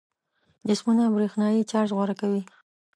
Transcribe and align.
جسمونه 0.67 1.03
برېښنايي 1.15 1.61
چارج 1.71 1.89
غوره 1.97 2.15
کوي. 2.21 2.41